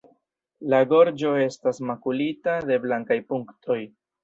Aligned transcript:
La 0.73 0.79
gorĝo 0.93 1.33
estas 1.41 1.81
makulita 1.91 2.57
de 2.73 2.81
blankaj 2.89 3.21
punktoj. 3.31 3.81